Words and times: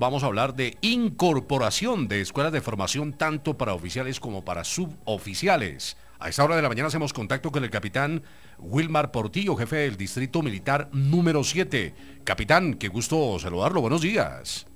Vamos 0.00 0.22
a 0.22 0.28
hablar 0.28 0.54
de 0.54 0.78
incorporación 0.80 2.08
de 2.08 2.22
escuelas 2.22 2.54
de 2.54 2.62
formación 2.62 3.12
tanto 3.12 3.58
para 3.58 3.74
oficiales 3.74 4.18
como 4.18 4.46
para 4.46 4.64
suboficiales. 4.64 5.98
A 6.18 6.30
esta 6.30 6.42
hora 6.42 6.56
de 6.56 6.62
la 6.62 6.70
mañana 6.70 6.88
hacemos 6.88 7.12
contacto 7.12 7.52
con 7.52 7.64
el 7.64 7.68
capitán 7.68 8.22
Wilmar 8.58 9.12
Portillo, 9.12 9.56
jefe 9.56 9.76
del 9.76 9.98
Distrito 9.98 10.40
Militar 10.40 10.88
número 10.92 11.44
7. 11.44 11.92
Capitán, 12.24 12.78
qué 12.78 12.88
gusto 12.88 13.38
saludarlo. 13.38 13.82
Buenos 13.82 14.00
días. 14.00 14.66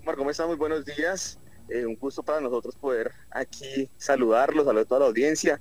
Omar, 0.00 0.16
¿cómo 0.16 0.30
está? 0.30 0.48
Muy 0.48 0.56
buenos 0.56 0.84
días. 0.84 1.38
Eh, 1.68 1.86
un 1.86 1.94
gusto 1.94 2.24
para 2.24 2.40
nosotros 2.40 2.74
poder 2.74 3.12
aquí 3.30 3.88
saludarlos, 3.98 4.64
saludar 4.64 4.82
a 4.82 4.88
toda 4.88 5.00
la 5.02 5.06
audiencia 5.06 5.60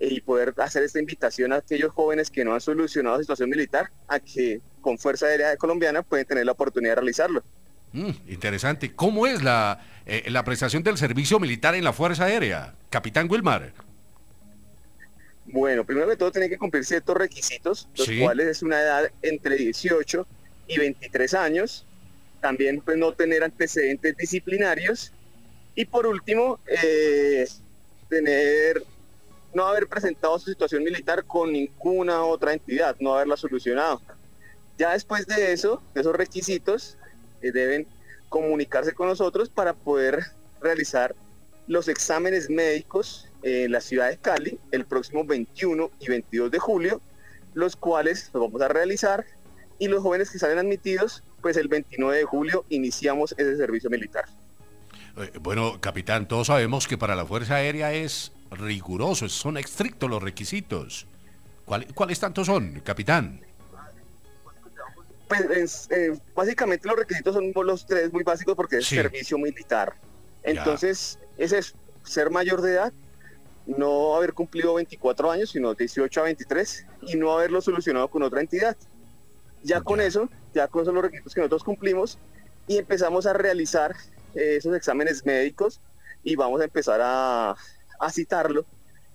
eh, 0.00 0.08
y 0.10 0.20
poder 0.20 0.52
hacer 0.56 0.82
esta 0.82 0.98
invitación 0.98 1.52
a 1.52 1.58
aquellos 1.58 1.92
jóvenes 1.92 2.28
que 2.28 2.44
no 2.44 2.54
han 2.54 2.60
solucionado 2.60 3.18
la 3.18 3.22
situación 3.22 3.50
militar 3.50 3.92
a 4.08 4.18
que 4.18 4.62
con 4.80 4.98
Fuerza 4.98 5.26
Aérea 5.26 5.56
Colombiana 5.56 6.02
pueden 6.02 6.26
tener 6.26 6.44
la 6.44 6.52
oportunidad 6.52 6.92
de 6.92 6.96
realizarlo. 6.96 7.44
Mm, 7.92 8.10
interesante. 8.28 8.94
¿Cómo 8.94 9.26
es 9.26 9.42
la, 9.42 9.80
eh, 10.06 10.24
la 10.28 10.44
prestación 10.44 10.82
del 10.82 10.98
servicio 10.98 11.38
militar 11.38 11.74
en 11.74 11.84
la 11.84 11.92
Fuerza 11.92 12.24
Aérea? 12.24 12.74
Capitán 12.90 13.28
Wilmar. 13.30 13.72
Bueno, 15.46 15.84
primero 15.84 16.08
que 16.08 16.16
todo 16.16 16.30
tiene 16.30 16.48
que 16.48 16.58
cumplir 16.58 16.84
ciertos 16.84 17.16
requisitos, 17.16 17.88
los 17.96 18.10
cuales 18.20 18.48
es 18.48 18.62
una 18.62 18.80
edad 18.80 19.10
entre 19.22 19.56
18 19.56 20.26
y 20.66 20.78
23 20.78 21.34
años. 21.34 21.86
También 22.40 22.80
pues 22.82 22.98
no 22.98 23.12
tener 23.12 23.42
antecedentes 23.42 24.16
disciplinarios. 24.16 25.12
Y 25.74 25.86
por 25.86 26.06
último, 26.06 26.60
eh, 26.66 27.46
tener 28.10 28.82
no 29.54 29.66
haber 29.66 29.88
presentado 29.88 30.38
su 30.38 30.50
situación 30.50 30.84
militar 30.84 31.24
con 31.24 31.52
ninguna 31.52 32.22
otra 32.22 32.52
entidad, 32.52 32.96
no 33.00 33.14
haberla 33.14 33.36
solucionado. 33.36 34.02
Ya 34.76 34.92
después 34.92 35.26
de 35.26 35.52
eso, 35.52 35.82
de 35.94 36.02
esos 36.02 36.14
requisitos, 36.14 36.97
deben 37.40 37.86
comunicarse 38.28 38.92
con 38.92 39.08
nosotros 39.08 39.48
para 39.48 39.74
poder 39.74 40.24
realizar 40.60 41.14
los 41.66 41.88
exámenes 41.88 42.50
médicos 42.50 43.28
en 43.42 43.72
la 43.72 43.80
ciudad 43.80 44.08
de 44.08 44.16
Cali 44.16 44.58
el 44.72 44.84
próximo 44.84 45.24
21 45.24 45.90
y 46.00 46.08
22 46.08 46.50
de 46.50 46.58
julio, 46.58 47.00
los 47.54 47.76
cuales 47.76 48.30
los 48.32 48.42
vamos 48.42 48.62
a 48.62 48.68
realizar 48.68 49.24
y 49.78 49.88
los 49.88 50.02
jóvenes 50.02 50.30
que 50.30 50.38
salen 50.38 50.58
admitidos, 50.58 51.22
pues 51.40 51.56
el 51.56 51.68
29 51.68 52.18
de 52.18 52.24
julio 52.24 52.64
iniciamos 52.68 53.34
ese 53.38 53.56
servicio 53.56 53.90
militar. 53.90 54.24
Eh, 55.16 55.30
bueno, 55.40 55.80
capitán, 55.80 56.26
todos 56.26 56.48
sabemos 56.48 56.88
que 56.88 56.98
para 56.98 57.14
la 57.14 57.24
Fuerza 57.24 57.56
Aérea 57.56 57.92
es 57.92 58.32
riguroso, 58.50 59.28
son 59.28 59.56
estrictos 59.56 60.10
los 60.10 60.22
requisitos. 60.22 61.06
¿Cuáles 61.94 62.18
tantos 62.18 62.46
son, 62.46 62.80
capitán? 62.80 63.42
Pues 65.28 65.88
eh, 65.90 66.18
básicamente 66.34 66.88
los 66.88 66.96
requisitos 66.96 67.34
son 67.34 67.52
los 67.54 67.86
tres 67.86 68.12
muy 68.12 68.24
básicos 68.24 68.54
porque 68.54 68.78
es 68.78 68.86
servicio 68.86 69.38
militar. 69.38 69.94
Entonces, 70.42 71.18
ese 71.36 71.58
es 71.58 71.74
ser 72.02 72.30
mayor 72.30 72.62
de 72.62 72.72
edad, 72.72 72.92
no 73.66 74.16
haber 74.16 74.32
cumplido 74.32 74.74
24 74.74 75.30
años, 75.30 75.50
sino 75.50 75.74
18 75.74 76.20
a 76.20 76.24
23, 76.24 76.86
y 77.02 77.16
no 77.16 77.32
haberlo 77.32 77.60
solucionado 77.60 78.08
con 78.08 78.22
otra 78.22 78.40
entidad. 78.40 78.76
Ya 79.62 79.82
con 79.82 80.00
eso, 80.00 80.30
ya 80.54 80.68
con 80.68 80.82
esos 80.82 80.94
los 80.94 81.02
requisitos 81.02 81.34
que 81.34 81.40
nosotros 81.40 81.64
cumplimos, 81.64 82.18
y 82.66 82.78
empezamos 82.78 83.26
a 83.26 83.34
realizar 83.34 83.94
eh, 84.34 84.56
esos 84.56 84.74
exámenes 84.74 85.26
médicos 85.26 85.80
y 86.22 86.36
vamos 86.36 86.60
a 86.60 86.64
empezar 86.64 87.00
a, 87.02 87.56
a 87.98 88.10
citarlo 88.10 88.64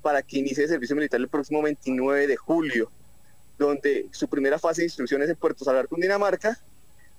para 0.01 0.21
que 0.21 0.39
inicie 0.39 0.63
el 0.63 0.69
servicio 0.69 0.95
militar 0.95 1.19
el 1.19 1.29
próximo 1.29 1.61
29 1.61 2.27
de 2.27 2.35
julio 2.35 2.91
donde 3.67 4.07
su 4.11 4.27
primera 4.27 4.59
fase 4.59 4.81
de 4.81 4.85
instrucción 4.85 5.21
es 5.21 5.29
en 5.29 5.35
Puerto 5.35 5.63
Salvar, 5.65 5.87
Cundinamarca, 5.87 6.59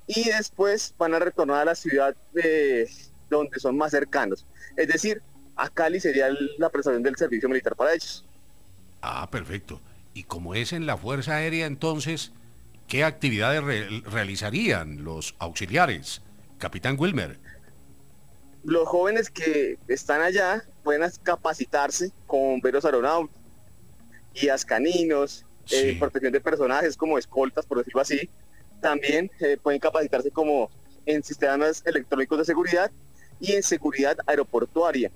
y 0.06 0.25
después 0.25 0.94
van 0.99 1.15
a 1.15 1.19
retornar 1.19 1.62
a 1.62 1.65
la 1.65 1.75
ciudad 1.75 2.15
de 2.32 2.88
donde 3.31 3.59
son 3.59 3.77
más 3.77 3.91
cercanos. 3.91 4.47
Es 4.77 4.88
decir, 4.88 5.22
a 5.56 5.69
Cali 5.69 6.00
sería 6.00 6.28
la 6.59 6.69
prestación 6.69 7.03
del 7.03 7.16
servicio 7.16 7.49
militar 7.49 7.75
para 7.75 7.94
ellos. 7.94 8.25
Ah, 9.00 9.28
perfecto. 9.31 9.81
Y 10.12 10.25
como 10.25 10.54
es 10.54 10.72
en 10.72 10.87
la 10.87 10.97
Fuerza 10.97 11.37
Aérea, 11.37 11.66
entonces, 11.66 12.33
¿qué 12.88 13.04
actividades 13.04 13.62
realizarían 14.04 15.04
los 15.04 15.34
auxiliares? 15.38 16.22
Capitán 16.59 16.97
Wilmer. 16.99 17.38
Los 18.65 18.88
jóvenes 18.88 19.28
que 19.31 19.78
están 19.88 20.22
allá 20.22 20.65
pueden 20.83 21.03
capacitarse 21.22 22.12
con 22.27 22.60
veros 22.60 22.84
aeronáuticos, 22.84 23.43
guías 24.34 24.65
caninos, 24.65 25.44
eh, 25.71 25.97
protección 25.99 26.33
de 26.33 26.41
personajes 26.41 26.97
como 26.97 27.19
escoltas, 27.19 27.67
por 27.67 27.79
decirlo 27.79 28.01
así. 28.01 28.29
También 28.81 29.31
eh, 29.41 29.57
pueden 29.63 29.81
capacitarse 29.81 30.31
como 30.31 30.71
en 31.07 31.23
sistemas 31.23 31.83
electrónicos 31.87 32.39
de 32.39 32.45
seguridad 32.45 32.91
y 33.41 33.53
en 33.53 33.63
seguridad 33.63 34.17
aeroportuaria. 34.27 35.11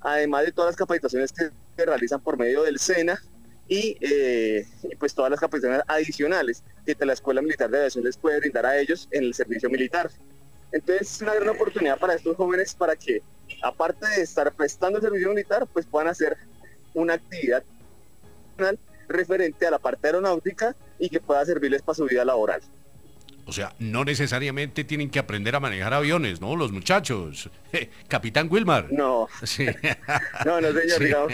Además 0.00 0.44
de 0.44 0.52
todas 0.52 0.70
las 0.70 0.76
capacitaciones 0.76 1.32
que 1.32 1.50
se 1.76 1.86
realizan 1.86 2.20
por 2.20 2.38
medio 2.38 2.62
del 2.62 2.78
SENA 2.78 3.20
y, 3.68 3.96
eh, 4.00 4.66
pues 4.98 5.14
todas 5.14 5.30
las 5.30 5.40
capacitaciones 5.40 5.84
adicionales 5.88 6.62
que 6.84 6.96
la 7.04 7.12
Escuela 7.12 7.42
Militar 7.42 7.70
de 7.70 7.78
Aviación 7.78 8.04
les 8.04 8.16
puede 8.16 8.40
brindar 8.40 8.64
a 8.64 8.78
ellos 8.78 9.08
en 9.10 9.24
el 9.24 9.34
servicio 9.34 9.68
militar. 9.68 10.10
Entonces 10.72 11.12
es 11.12 11.22
una 11.22 11.34
gran 11.34 11.48
oportunidad 11.50 11.98
para 11.98 12.14
estos 12.14 12.36
jóvenes 12.36 12.74
para 12.74 12.96
que, 12.96 13.22
aparte 13.62 14.06
de 14.06 14.22
estar 14.22 14.52
prestando 14.52 14.98
el 14.98 15.04
servicio 15.04 15.28
militar, 15.28 15.66
pues 15.72 15.86
puedan 15.86 16.08
hacer 16.08 16.36
una 16.94 17.14
actividad 17.14 17.62
referente 19.08 19.66
a 19.66 19.70
la 19.70 19.78
parte 19.78 20.06
aeronáutica 20.06 20.76
y 20.98 21.08
que 21.08 21.20
pueda 21.20 21.44
servirles 21.44 21.82
para 21.82 21.96
su 21.96 22.04
vida 22.04 22.24
laboral. 22.24 22.60
O 23.48 23.52
sea, 23.52 23.74
no 23.78 24.04
necesariamente 24.04 24.84
tienen 24.84 25.08
que 25.08 25.18
aprender 25.18 25.56
a 25.56 25.60
manejar 25.60 25.94
aviones, 25.94 26.38
¿no? 26.38 26.54
Los 26.54 26.70
muchachos. 26.70 27.48
Capitán 28.06 28.48
Wilmar. 28.50 28.92
No. 28.92 29.26
no, 30.44 30.60
no, 30.60 30.68
señor. 30.72 31.32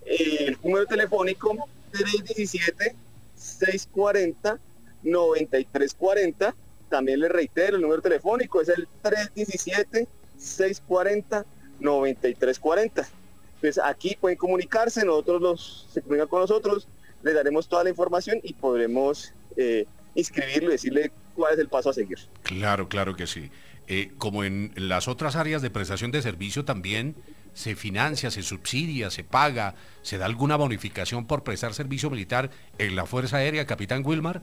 eh, 0.06 0.56
número 0.63 0.85
telefónico 0.85 1.56
317 1.91 2.95
640 3.35 4.59
9340 5.03 6.56
también 6.89 7.19
les 7.19 7.30
reitero 7.30 7.75
el 7.75 7.81
número 7.81 8.01
telefónico 8.01 8.62
es 8.62 8.69
el 8.69 8.88
317 9.01 10.07
640 10.38 11.45
9340 11.80 13.07
entonces 13.56 13.83
aquí 13.83 14.18
pueden 14.19 14.38
comunicarse 14.38 15.06
nosotros 15.06 15.41
los 15.41 15.88
se 15.91 16.01
comunican 16.01 16.30
con 16.30 16.39
nosotros 16.39 16.88
les 17.24 17.35
daremos 17.35 17.68
toda 17.68 17.83
la 17.83 17.89
información 17.89 18.39
y 18.41 18.53
podremos 18.53 19.33
eh, 19.57 19.85
inscribirlo 20.15 20.69
y 20.69 20.74
decirle 20.74 21.12
cuál 21.35 21.53
es 21.53 21.59
el 21.59 21.68
paso 21.68 21.89
a 21.89 21.94
seguir. 21.94 22.19
Claro, 22.44 22.88
claro 22.88 23.15
que 23.15 23.27
sí. 23.27 23.50
Eh, 23.88 24.12
como 24.18 24.44
en 24.44 24.71
las 24.75 25.07
otras 25.07 25.35
áreas 25.35 25.62
de 25.62 25.69
prestación 25.69 26.12
de 26.12 26.21
servicio 26.21 26.63
también 26.63 27.15
se 27.53 27.75
financia, 27.75 28.31
se 28.31 28.41
subsidia, 28.41 29.12
se 29.12 29.24
paga, 29.24 29.75
se 30.01 30.18
da 30.18 30.25
alguna 30.25 30.56
bonificación 30.56 31.27
por 31.27 31.44
prestar 31.44 31.74
servicio 31.74 32.09
militar 32.09 32.50
en 32.77 32.95
la 32.95 33.06
Fuerza 33.06 33.38
Aérea, 33.38 33.65
Capitán 33.65 34.03
Wilmar. 34.06 34.41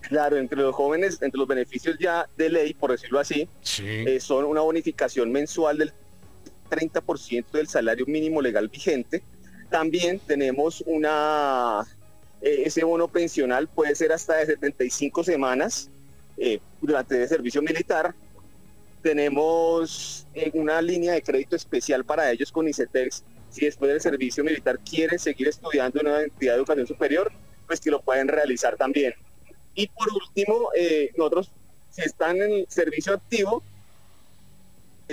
Claro, 0.00 0.36
entre 0.36 0.60
los 0.60 0.74
jóvenes, 0.74 1.20
entre 1.22 1.38
los 1.38 1.48
beneficios 1.48 1.96
ya 1.98 2.28
de 2.36 2.48
ley, 2.48 2.74
por 2.74 2.92
decirlo 2.92 3.18
así, 3.18 3.48
eh, 3.80 4.18
son 4.20 4.44
una 4.44 4.60
bonificación 4.60 5.32
mensual 5.32 5.78
del 5.78 5.92
30% 6.70 7.52
del 7.52 7.68
salario 7.68 8.06
mínimo 8.06 8.42
legal 8.42 8.68
vigente. 8.68 9.22
También 9.70 10.20
tenemos 10.20 10.82
una 10.86 11.84
eh, 12.42 12.62
ese 12.66 12.84
bono 12.84 13.08
pensional 13.08 13.66
puede 13.68 13.94
ser 13.94 14.12
hasta 14.12 14.36
de 14.36 14.46
75 14.46 15.24
semanas 15.24 15.90
eh, 16.36 16.60
durante 16.80 17.22
el 17.22 17.28
servicio 17.28 17.62
militar. 17.62 18.14
Tenemos 19.02 20.26
eh, 20.34 20.50
una 20.54 20.80
línea 20.82 21.12
de 21.14 21.22
crédito 21.22 21.56
especial 21.56 22.04
para 22.04 22.30
ellos 22.30 22.50
con 22.50 22.68
ICETEX. 22.68 23.24
Si 23.50 23.64
después 23.64 23.90
del 23.90 24.00
servicio 24.00 24.44
militar 24.44 24.78
quieren 24.80 25.18
seguir 25.18 25.48
estudiando 25.48 26.00
en 26.00 26.06
una 26.08 26.22
entidad 26.22 26.54
de 26.54 26.58
educación 26.58 26.86
superior, 26.86 27.32
pues 27.66 27.80
que 27.80 27.90
lo 27.90 28.00
pueden 28.02 28.28
realizar 28.28 28.76
también. 28.76 29.14
Y 29.74 29.88
por 29.88 30.08
último, 30.12 30.70
nosotros, 31.16 31.50
si 31.90 32.02
están 32.02 32.40
en 32.40 32.66
servicio 32.68 33.14
activo, 33.14 33.62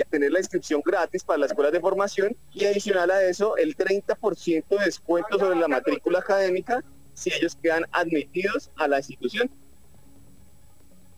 tener 0.02 0.32
la 0.32 0.40
inscripción 0.40 0.82
gratis 0.84 1.22
para 1.22 1.38
las 1.38 1.50
escuelas 1.50 1.72
de 1.72 1.80
formación 1.80 2.36
y 2.52 2.64
adicional 2.64 3.10
a 3.10 3.22
eso 3.22 3.56
el 3.56 3.76
30% 3.76 4.64
de 4.68 4.84
descuento 4.84 5.38
sobre 5.38 5.58
la 5.58 5.68
matrícula 5.68 6.18
académica 6.18 6.82
si 7.14 7.32
ellos 7.32 7.56
quedan 7.62 7.84
admitidos 7.92 8.70
a 8.76 8.88
la 8.88 8.98
institución. 8.98 9.48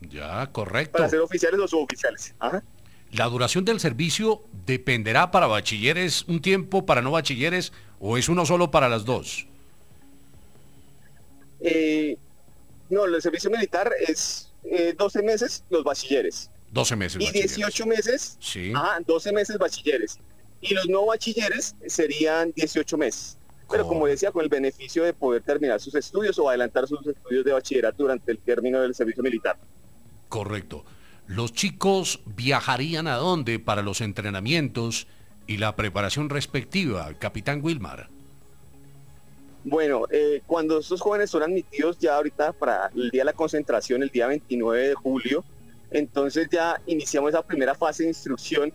Ya, 0.01 0.51
correcto. 0.53 0.99
Para 0.99 1.09
ser 1.09 1.21
oficiales 1.21 1.61
o 1.61 1.69
suboficiales. 1.69 2.35
¿La 3.13 3.27
duración 3.27 3.65
del 3.65 3.81
servicio 3.81 4.43
dependerá 4.67 5.31
para 5.31 5.47
bachilleres 5.47 6.25
un 6.25 6.41
tiempo, 6.41 6.85
para 6.85 7.03
no 7.03 7.13
bachilleres, 7.13 7.73
o 8.01 8.19
es 8.19 8.29
uno 8.29 8.45
solo 8.45 8.71
para 8.71 8.89
las 8.89 9.05
dos? 9.05 9.47
Eh, 11.61 12.17
no, 12.91 13.05
el 13.05 13.23
servicio 13.23 13.51
militar 13.51 13.91
es 14.07 14.53
12 14.97 15.19
eh, 15.19 15.23
meses 15.23 15.65
los 15.71 15.85
bachilleres. 15.85 16.51
12 16.73 16.97
meses. 16.97 17.23
Y 17.23 17.31
18 17.31 17.87
meses. 17.87 18.37
Sí. 18.41 18.73
Ajá, 18.75 18.99
12 19.07 19.33
meses 19.33 19.57
bachilleres. 19.57 20.19
Y 20.61 20.75
los 20.75 20.89
no 20.89 21.07
bachilleres 21.07 21.75
serían 21.87 22.53
18 22.55 22.99
meses 22.99 23.39
pero 23.71 23.87
como 23.87 24.07
decía, 24.07 24.31
con 24.31 24.43
el 24.43 24.49
beneficio 24.49 25.05
de 25.05 25.13
poder 25.13 25.43
terminar 25.43 25.81
sus 25.81 25.95
estudios 25.95 26.39
o 26.39 26.49
adelantar 26.49 26.87
sus 26.87 27.05
estudios 27.07 27.45
de 27.45 27.53
bachillerato 27.53 28.03
durante 28.03 28.31
el 28.31 28.39
término 28.39 28.81
del 28.81 28.95
servicio 28.95 29.23
militar. 29.23 29.57
Correcto. 30.29 30.85
¿Los 31.27 31.53
chicos 31.53 32.21
viajarían 32.25 33.07
a 33.09 33.17
dónde 33.17 33.59
para 33.59 33.83
los 33.83 34.01
entrenamientos 34.01 35.07
y 35.47 35.57
la 35.57 35.75
preparación 35.77 36.31
respectiva, 36.31 37.13
capitán 37.19 37.61
Wilmar? 37.63 38.09
Bueno, 39.65 40.05
eh, 40.11 40.43
cuando 40.47 40.79
estos 40.79 41.01
jóvenes 41.01 41.31
son 41.31 41.43
admitidos 41.43 41.99
ya 41.99 42.17
ahorita 42.17 42.53
para 42.53 42.91
el 42.95 43.11
día 43.11 43.23
de 43.23 43.27
la 43.27 43.33
concentración, 43.33 44.03
el 44.03 44.11
día 44.11 44.29
29 44.29 44.89
de 44.89 44.95
julio, 44.95 45.45
entonces 45.91 46.49
ya 46.51 46.81
iniciamos 46.87 47.31
esa 47.31 47.43
primera 47.43 47.75
fase 47.75 48.05
de 48.05 48.11
instrucción 48.11 48.73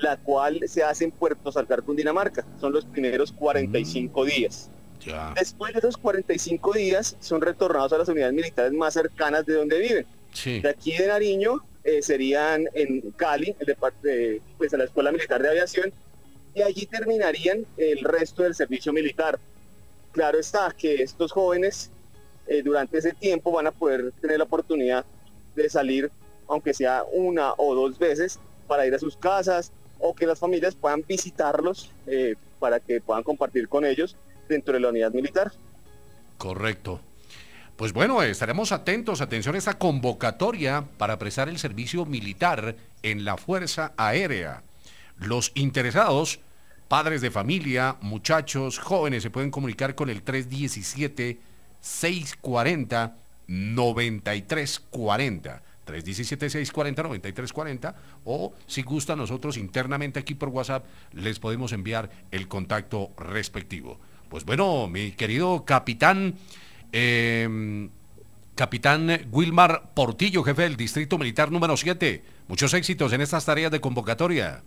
la 0.00 0.16
cual 0.16 0.60
se 0.66 0.82
hace 0.82 1.04
en 1.04 1.10
Puerto 1.10 1.50
Salgar, 1.52 1.82
Cundinamarca. 1.82 2.44
Son 2.60 2.72
los 2.72 2.84
primeros 2.84 3.32
45 3.32 4.22
mm. 4.22 4.26
días. 4.26 4.70
Después 5.34 5.72
de 5.72 5.78
esos 5.78 5.96
45 5.96 6.72
días 6.74 7.16
son 7.20 7.40
retornados 7.40 7.92
a 7.92 7.98
las 7.98 8.08
unidades 8.08 8.34
militares 8.34 8.72
más 8.72 8.94
cercanas 8.94 9.46
de 9.46 9.54
donde 9.54 9.78
viven. 9.78 10.06
De 10.44 10.68
aquí 10.68 10.96
de 10.96 11.06
Nariño 11.06 11.62
eh, 11.84 12.02
serían 12.02 12.66
en 12.74 13.12
Cali, 13.12 13.54
el 13.58 13.76
de, 14.02 14.42
pues 14.56 14.74
a 14.74 14.76
la 14.76 14.84
Escuela 14.84 15.12
Militar 15.12 15.42
de 15.42 15.48
Aviación, 15.48 15.92
y 16.54 16.62
allí 16.62 16.86
terminarían 16.86 17.66
el 17.76 18.00
resto 18.00 18.42
del 18.42 18.54
servicio 18.54 18.92
militar. 18.92 19.38
Claro 20.12 20.38
está 20.38 20.74
que 20.76 21.02
estos 21.02 21.32
jóvenes 21.32 21.90
eh, 22.46 22.62
durante 22.62 22.98
ese 22.98 23.12
tiempo 23.12 23.52
van 23.52 23.66
a 23.66 23.72
poder 23.72 24.12
tener 24.20 24.38
la 24.38 24.44
oportunidad 24.44 25.04
de 25.54 25.68
salir, 25.68 26.10
aunque 26.46 26.72
sea 26.72 27.04
una 27.12 27.52
o 27.56 27.74
dos 27.74 27.98
veces, 27.98 28.38
para 28.66 28.86
ir 28.86 28.94
a 28.94 28.98
sus 28.98 29.16
casas, 29.16 29.72
o 29.98 30.14
que 30.14 30.26
las 30.26 30.38
familias 30.38 30.74
puedan 30.74 31.04
visitarlos 31.06 31.90
eh, 32.06 32.36
para 32.58 32.80
que 32.80 33.00
puedan 33.00 33.22
compartir 33.22 33.68
con 33.68 33.84
ellos 33.84 34.16
dentro 34.48 34.74
de 34.74 34.80
la 34.80 34.88
unidad 34.88 35.12
militar. 35.12 35.52
Correcto. 36.38 37.00
Pues 37.78 37.92
bueno, 37.92 38.22
estaremos 38.22 38.72
atentos, 38.72 39.20
atención 39.20 39.54
a 39.54 39.58
esta 39.58 39.78
convocatoria 39.78 40.84
para 40.98 41.16
prestar 41.16 41.48
el 41.48 41.60
servicio 41.60 42.04
militar 42.06 42.74
en 43.04 43.24
la 43.24 43.36
Fuerza 43.36 43.92
Aérea. 43.96 44.64
Los 45.16 45.52
interesados, 45.54 46.40
padres 46.88 47.20
de 47.20 47.30
familia, 47.30 47.94
muchachos, 48.00 48.80
jóvenes, 48.80 49.22
se 49.22 49.30
pueden 49.30 49.52
comunicar 49.52 49.94
con 49.94 50.10
el 50.10 50.22
317 50.22 51.38
640 51.80 53.14
9340. 53.46 55.62
317-640-9340 55.86 57.94
o 58.24 58.54
si 58.66 58.82
gusta 58.82 59.14
nosotros 59.14 59.56
internamente 59.56 60.18
aquí 60.18 60.34
por 60.34 60.48
WhatsApp 60.48 60.84
les 61.12 61.38
podemos 61.38 61.70
enviar 61.72 62.10
el 62.32 62.48
contacto 62.48 63.12
respectivo. 63.16 64.00
Pues 64.28 64.44
bueno, 64.44 64.88
mi 64.88 65.12
querido 65.12 65.64
capitán, 65.64 66.34
em, 66.92 67.90
capitán 68.54 69.28
Wilmar 69.30 69.94
Portillo, 69.94 70.42
jefe 70.42 70.62
del 70.62 70.76
Distrito 70.76 71.18
Militar 71.18 71.50
número 71.50 71.76
7, 71.76 72.22
muchos 72.48 72.74
éxitos 72.74 73.12
en 73.12 73.20
estas 73.20 73.44
tareas 73.44 73.70
de 73.70 73.80
convocatoria. 73.80 74.62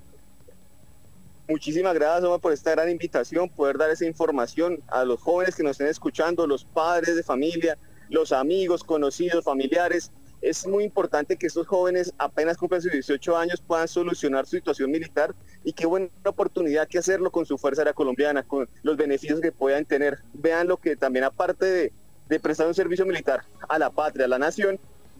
Muchísimas 1.47 1.93
gracias, 1.93 2.23
Omar, 2.23 2.39
por 2.39 2.53
esta 2.53 2.71
gran 2.71 2.89
invitación, 2.89 3.49
poder 3.49 3.77
dar 3.77 3.89
esa 3.89 4.05
información 4.05 4.79
a 4.87 5.03
los 5.03 5.19
jóvenes 5.19 5.55
que 5.55 5.63
nos 5.63 5.71
estén 5.71 5.87
escuchando, 5.87 6.47
los 6.47 6.63
padres 6.63 7.15
de 7.15 7.23
familia, 7.23 7.77
los 8.09 8.31
amigos, 8.31 8.83
conocidos, 8.83 9.43
familiares, 9.43 10.11
es 10.41 10.65
muy 10.65 10.83
importante 10.83 11.37
que 11.37 11.45
estos 11.45 11.67
jóvenes 11.67 12.13
apenas 12.17 12.57
cumplen 12.57 12.81
sus 12.81 12.91
18 12.91 13.37
años 13.37 13.61
puedan 13.61 13.87
solucionar 13.87 14.45
su 14.45 14.55
situación 14.55 14.89
militar 14.89 15.35
y 15.63 15.73
qué 15.73 15.85
buena 15.85 16.09
oportunidad 16.25 16.87
que 16.87 16.97
hacerlo 16.97 17.31
con 17.31 17.45
su 17.45 17.59
Fuerza 17.59 17.81
Aérea 17.81 17.93
Colombiana, 17.93 18.41
con 18.41 18.67
los 18.81 18.97
beneficios 18.97 19.39
que 19.39 19.51
puedan 19.51 19.85
tener. 19.85 20.19
Vean 20.33 20.67
lo 20.67 20.77
que 20.77 20.95
también 20.95 21.25
aparte 21.25 21.65
de, 21.65 21.93
de 22.31 22.39
prestar 22.39 22.65
un 22.65 22.73
servicio 22.73 23.05
militar 23.05 23.43
a 23.67 23.77
la 23.77 23.89
patria, 23.89 24.23
a 24.23 24.27
la 24.29 24.39
nación, 24.39 24.79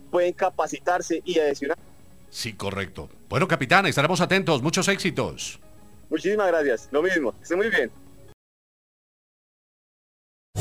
pueden 0.10 0.32
capacitarse 0.32 1.22
y 1.26 1.38
adicionar. 1.40 1.78
Sí, 2.30 2.54
correcto. 2.54 3.10
Bueno, 3.28 3.50
capitán, 3.50 3.86
estaremos 3.86 4.22
atentos. 4.22 4.64
Muchos 4.64 4.88
éxitos. 4.88 5.60
Muchísimas 6.10 6.48
gracias. 6.48 6.88
Lo 6.90 7.02
mismo. 7.02 7.34
Esté 7.44 7.58
muy 7.58 7.70
bien. 7.70 7.92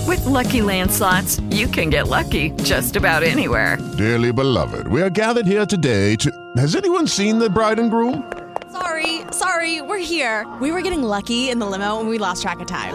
With 0.09 0.25
lucky 0.26 0.61
landslots, 0.61 1.40
you 1.50 1.69
can 1.69 1.88
get 1.88 2.09
lucky 2.09 2.50
just 2.64 2.97
about 2.97 3.23
anywhere. 3.23 3.78
Dearly 3.97 4.33
beloved, 4.33 4.88
we 4.88 5.02
are 5.02 5.11
gathered 5.11 5.47
here 5.47 5.64
today 5.64 6.16
to. 6.16 6.30
Has 6.57 6.75
anyone 6.75 7.07
seen 7.07 7.38
the 7.38 7.49
bride 7.49 7.78
and 7.78 7.92
groom? 7.92 8.25
Sorry, 8.73 9.21
sorry, 9.30 9.83
we're 9.83 9.99
here. 9.99 10.49
We 10.61 10.73
were 10.73 10.83
getting 10.83 11.04
lucky 11.04 11.50
in 11.50 11.61
the 11.61 11.66
limo 11.66 12.00
and 12.00 12.09
we 12.09 12.19
lost 12.19 12.42
track 12.42 12.59
of 12.59 12.66
time. 12.66 12.95